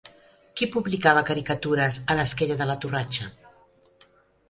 Qui 0.61 0.67
publicava 0.75 1.23
caricatures 1.27 2.01
a 2.07 2.17
l'Esquella 2.19 2.61
de 2.65 2.71
la 2.73 2.81
Torratxa? 2.87 3.33